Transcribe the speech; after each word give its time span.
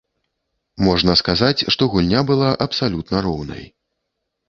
Можна 0.87 1.17
сказаць, 1.21 1.65
што 1.77 1.91
гульня 1.93 2.25
была 2.33 2.51
абсалютна 2.69 3.25
роўнай. 3.31 3.65